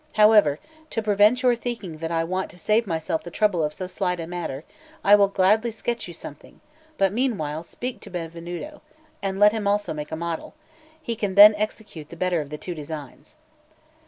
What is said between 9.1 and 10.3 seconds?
and let him also make a